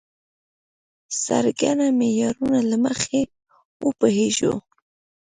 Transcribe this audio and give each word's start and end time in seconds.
څرنګه 1.23 1.89
معیارونو 1.99 2.59
له 2.69 2.77
مخې 2.85 3.19
وپوهېږو. 3.85 4.53